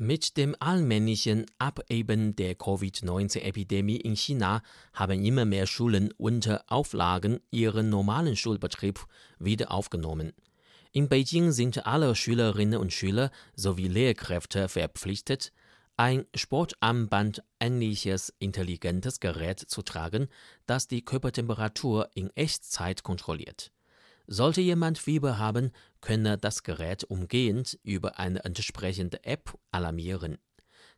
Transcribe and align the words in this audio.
Mit 0.00 0.36
dem 0.36 0.54
allmählichen 0.60 1.46
Abebben 1.58 2.36
der 2.36 2.54
Covid-19-Epidemie 2.54 3.96
in 3.96 4.14
China 4.14 4.62
haben 4.92 5.24
immer 5.24 5.44
mehr 5.44 5.66
Schulen 5.66 6.12
unter 6.12 6.62
Auflagen 6.68 7.40
ihren 7.50 7.90
normalen 7.90 8.36
Schulbetrieb 8.36 9.04
wieder 9.40 9.72
aufgenommen. 9.72 10.34
In 10.92 11.08
Beijing 11.08 11.50
sind 11.50 11.84
alle 11.84 12.14
Schülerinnen 12.14 12.78
und 12.78 12.92
Schüler 12.92 13.32
sowie 13.56 13.88
Lehrkräfte 13.88 14.68
verpflichtet, 14.68 15.52
ein 15.96 16.26
Sportarmband 16.32 17.42
ähnliches 17.58 18.32
intelligentes 18.38 19.18
Gerät 19.18 19.58
zu 19.58 19.82
tragen, 19.82 20.28
das 20.66 20.86
die 20.86 21.04
Körpertemperatur 21.04 22.08
in 22.14 22.30
Echtzeit 22.36 23.02
kontrolliert. 23.02 23.72
Sollte 24.30 24.60
jemand 24.60 24.98
Fieber 24.98 25.38
haben, 25.38 25.72
könne 26.02 26.36
das 26.36 26.62
Gerät 26.62 27.02
umgehend 27.02 27.78
über 27.82 28.18
eine 28.18 28.44
entsprechende 28.44 29.24
App 29.24 29.58
alarmieren. 29.70 30.36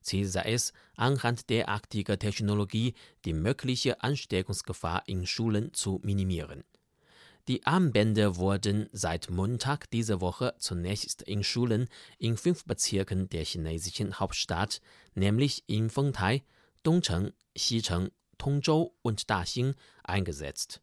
Ziel 0.00 0.26
sei 0.26 0.52
es, 0.52 0.72
anhand 0.96 1.48
derartiger 1.48 2.18
Technologie 2.18 2.94
die 3.24 3.32
mögliche 3.32 4.02
Ansteckungsgefahr 4.02 5.04
in 5.06 5.26
Schulen 5.26 5.72
zu 5.72 6.00
minimieren. 6.02 6.64
Die 7.46 7.64
Armbänder 7.64 8.34
wurden 8.34 8.88
seit 8.90 9.30
Montag 9.30 9.88
dieser 9.92 10.20
Woche 10.20 10.56
zunächst 10.58 11.22
in 11.22 11.44
Schulen 11.44 11.88
in 12.18 12.36
fünf 12.36 12.64
Bezirken 12.64 13.28
der 13.28 13.44
chinesischen 13.44 14.18
Hauptstadt, 14.18 14.80
nämlich 15.14 15.62
in 15.68 15.88
Fengtai, 15.88 16.42
Dongcheng, 16.82 17.32
Xicheng, 17.56 18.10
Tongzhou 18.38 18.92
und 19.02 19.30
Daxing, 19.30 19.74
eingesetzt. 20.02 20.82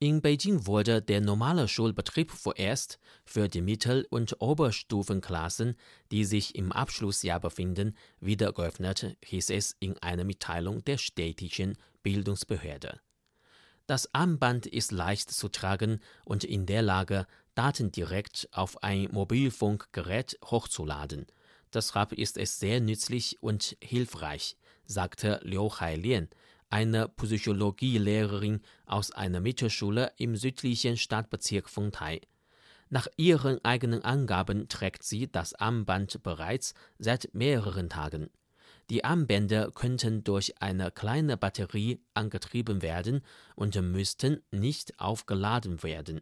In 0.00 0.22
Beijing 0.22 0.64
wurde 0.64 1.02
der 1.02 1.20
normale 1.20 1.66
Schulbetrieb 1.66 2.30
vorerst 2.30 3.00
für 3.24 3.48
die 3.48 3.60
Mittel- 3.60 4.06
und 4.10 4.40
Oberstufenklassen, 4.40 5.74
die 6.12 6.24
sich 6.24 6.54
im 6.54 6.70
Abschlussjahr 6.70 7.40
befinden, 7.40 7.96
wieder 8.20 8.52
geöffnet, 8.52 9.16
hieß 9.24 9.50
es 9.50 9.74
in 9.80 9.98
einer 9.98 10.22
Mitteilung 10.22 10.84
der 10.84 10.98
städtischen 10.98 11.76
Bildungsbehörde. 12.04 13.00
Das 13.88 14.14
Armband 14.14 14.66
ist 14.66 14.92
leicht 14.92 15.32
zu 15.32 15.48
tragen 15.48 16.00
und 16.24 16.44
in 16.44 16.66
der 16.66 16.82
Lage, 16.82 17.26
Daten 17.56 17.90
direkt 17.90 18.48
auf 18.52 18.84
ein 18.84 19.08
Mobilfunkgerät 19.10 20.38
hochzuladen. 20.44 21.26
Deshalb 21.74 22.12
ist 22.12 22.38
es 22.38 22.60
sehr 22.60 22.80
nützlich 22.80 23.42
und 23.42 23.76
hilfreich, 23.82 24.56
sagte 24.84 25.40
Liu 25.42 25.68
Hailian, 25.70 26.28
eine 26.70 27.08
Psychologielehrerin 27.08 28.60
aus 28.86 29.10
einer 29.10 29.40
Mittelschule 29.40 30.12
im 30.16 30.36
südlichen 30.36 30.96
Stadtbezirk 30.96 31.68
Fengtai. 31.68 32.20
Nach 32.90 33.06
ihren 33.16 33.64
eigenen 33.64 34.02
Angaben 34.02 34.68
trägt 34.68 35.02
sie 35.02 35.30
das 35.30 35.54
Armband 35.54 36.22
bereits 36.22 36.74
seit 36.98 37.34
mehreren 37.34 37.88
Tagen. 37.88 38.30
Die 38.90 39.04
Armbänder 39.04 39.70
könnten 39.70 40.24
durch 40.24 40.62
eine 40.62 40.90
kleine 40.90 41.36
Batterie 41.36 42.00
angetrieben 42.14 42.80
werden 42.80 43.20
und 43.54 43.74
müssten 43.82 44.42
nicht 44.50 44.98
aufgeladen 44.98 45.82
werden. 45.82 46.20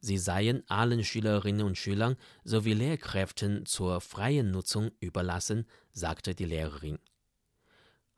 Sie 0.00 0.16
seien 0.16 0.62
allen 0.70 1.04
Schülerinnen 1.04 1.66
und 1.66 1.76
Schülern 1.76 2.16
sowie 2.44 2.72
Lehrkräften 2.72 3.66
zur 3.66 4.00
freien 4.00 4.50
Nutzung 4.50 4.92
überlassen, 5.00 5.66
sagte 5.92 6.34
die 6.34 6.44
Lehrerin. 6.44 6.98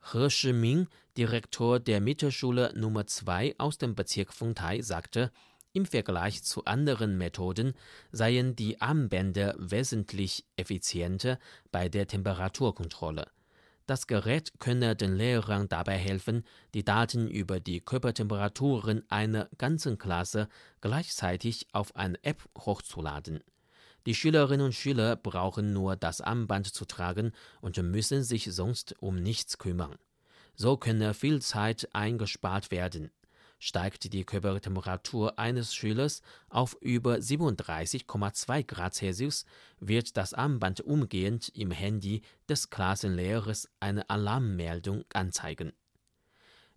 He 0.09 0.29
Shiming, 0.29 0.87
Direktor 1.15 1.79
der 1.79 2.01
Mittelschule 2.01 2.73
Nummer 2.75 3.05
2 3.05 3.55
aus 3.57 3.77
dem 3.77 3.95
Bezirk 3.95 4.33
Fengtai, 4.33 4.81
sagte, 4.81 5.31
im 5.73 5.85
Vergleich 5.85 6.43
zu 6.43 6.65
anderen 6.65 7.17
Methoden 7.17 7.73
seien 8.11 8.55
die 8.55 8.81
Armbänder 8.81 9.55
wesentlich 9.57 10.45
effizienter 10.57 11.39
bei 11.71 11.87
der 11.87 12.07
Temperaturkontrolle. 12.07 13.27
Das 13.85 14.07
Gerät 14.07 14.53
könne 14.59 14.95
den 14.95 15.15
Lehrern 15.15 15.69
dabei 15.69 15.97
helfen, 15.97 16.45
die 16.73 16.83
Daten 16.83 17.29
über 17.29 17.59
die 17.59 17.79
Körpertemperaturen 17.79 19.03
einer 19.09 19.49
ganzen 19.57 19.97
Klasse 19.97 20.49
gleichzeitig 20.81 21.67
auf 21.71 21.95
eine 21.95 22.21
App 22.23 22.43
hochzuladen. 22.57 23.41
Die 24.05 24.15
Schülerinnen 24.15 24.65
und 24.65 24.73
Schüler 24.73 25.15
brauchen 25.15 25.73
nur 25.73 25.95
das 25.95 26.21
Armband 26.21 26.73
zu 26.73 26.85
tragen 26.85 27.33
und 27.61 27.77
müssen 27.77 28.23
sich 28.23 28.51
sonst 28.51 28.95
um 28.99 29.15
nichts 29.15 29.57
kümmern. 29.57 29.97
So 30.55 30.77
könne 30.77 31.13
viel 31.13 31.41
Zeit 31.41 31.87
eingespart 31.93 32.71
werden. 32.71 33.11
Steigt 33.59 34.11
die 34.11 34.23
Körpertemperatur 34.23 35.37
eines 35.37 35.75
Schülers 35.75 36.23
auf 36.49 36.75
über 36.81 37.17
37,2 37.17 38.63
Grad 38.63 38.95
Celsius, 38.95 39.45
wird 39.79 40.17
das 40.17 40.33
Armband 40.33 40.81
umgehend 40.81 41.49
im 41.49 41.69
Handy 41.69 42.23
des 42.49 42.71
Klassenlehrers 42.71 43.69
eine 43.79 44.09
Alarmmeldung 44.09 45.05
anzeigen. 45.13 45.73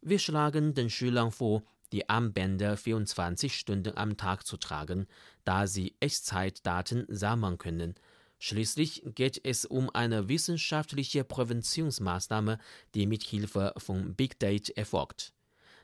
Wir 0.02 0.18
schlagen 0.18 0.74
den 0.74 0.90
Schülern 0.90 1.32
vor, 1.32 1.62
die 1.94 2.08
Armbänder 2.08 2.76
24 2.76 3.56
Stunden 3.56 3.96
am 3.96 4.16
Tag 4.16 4.44
zu 4.44 4.56
tragen, 4.56 5.06
da 5.44 5.68
sie 5.68 5.94
Echtzeitdaten 6.00 7.06
sammeln 7.08 7.56
können. 7.56 7.94
Schließlich 8.40 9.04
geht 9.14 9.40
es 9.44 9.64
um 9.64 9.90
eine 9.94 10.28
wissenschaftliche 10.28 11.22
Präventionsmaßnahme, 11.22 12.58
die 12.96 13.06
mit 13.06 13.22
Hilfe 13.22 13.74
von 13.76 14.16
Big 14.16 14.40
Data 14.40 14.72
erfolgt. 14.74 15.32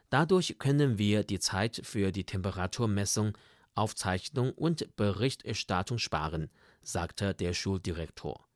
Dadurch 0.08 0.58
können 0.58 0.98
wir 0.98 1.22
die 1.22 1.38
Zeit 1.38 1.80
für 1.84 2.10
die 2.10 2.24
Temperaturmessung, 2.24 3.38
Aufzeichnung 3.76 4.50
und 4.50 4.96
Berichterstattung 4.96 5.98
sparen, 5.98 6.50
sagte 6.82 7.34
der 7.34 7.54
Schuldirektor. 7.54 8.49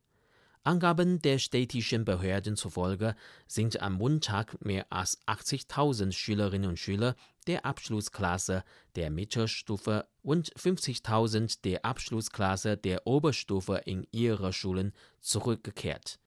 Angaben 0.67 1.21
der 1.21 1.39
städtischen 1.39 2.07
Behörden 2.07 2.57
zufolge 2.57 3.15
sind 3.47 3.83
am 3.83 3.95
Montag 3.95 4.65
mehr 4.65 4.87
als 4.91 5.21
80.000 5.27 6.13
Schülerinnen 6.13 6.71
und 6.71 6.79
Schüler 6.79 7.17
der 7.47 7.67
Abschlussklasse 7.67 8.65
der 8.97 9.11
Mittelstufe 9.11 10.07
und 10.23 10.55
50.000 10.55 11.59
der 11.65 11.85
Abschlussklasse 11.85 12.79
der 12.79 13.07
Oberstufe 13.07 13.83
in 13.85 14.07
ihre 14.11 14.55
Schulen 14.55 14.95
zurückgekehrt. 15.21 16.19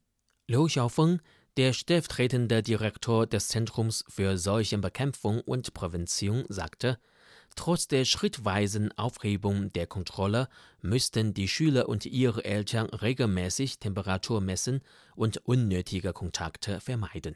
Liu 0.48 0.68
Xiaofeng, 0.68 1.20
der 1.58 1.74
stellvertretende 1.74 2.62
Direktor 2.62 3.26
des 3.26 3.48
Zentrums 3.48 4.06
für 4.08 4.38
Seuchenbekämpfung 4.38 5.42
und 5.42 5.74
Prävention, 5.74 6.46
sagte, 6.48 7.00
Trotz 7.58 7.88
der 7.88 8.06
schrittweisen 8.06 8.96
Aufhebung 8.98 9.74
der 9.74 9.88
Kontrolle 9.88 10.48
müssten 10.82 11.34
die 11.34 11.48
Schüler 11.48 11.90
und 11.90 12.06
ihre 12.06 12.46
Eltern 12.46 12.86
regelmäßig 12.86 13.80
Temperatur 13.80 14.40
messen 14.42 14.82
und 15.16 15.38
unnötige 15.46 16.14
Kontakte 16.14 16.80
vermeiden 16.80 17.36